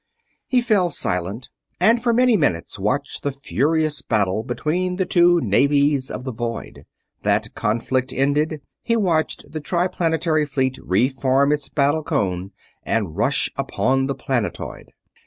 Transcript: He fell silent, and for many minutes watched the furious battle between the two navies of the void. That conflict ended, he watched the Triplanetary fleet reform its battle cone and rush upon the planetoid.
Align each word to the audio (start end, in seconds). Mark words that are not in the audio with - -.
He 0.47 0.61
fell 0.61 0.89
silent, 0.89 1.49
and 1.79 2.01
for 2.01 2.11
many 2.11 2.35
minutes 2.35 2.79
watched 2.79 3.21
the 3.21 3.31
furious 3.31 4.01
battle 4.01 4.41
between 4.41 4.95
the 4.95 5.05
two 5.05 5.39
navies 5.41 6.09
of 6.09 6.23
the 6.23 6.31
void. 6.33 6.85
That 7.21 7.53
conflict 7.53 8.11
ended, 8.11 8.61
he 8.81 8.95
watched 8.97 9.51
the 9.51 9.59
Triplanetary 9.61 10.47
fleet 10.47 10.79
reform 10.83 11.51
its 11.51 11.69
battle 11.69 12.01
cone 12.01 12.49
and 12.81 13.15
rush 13.15 13.51
upon 13.55 14.07
the 14.07 14.15
planetoid. 14.15 14.89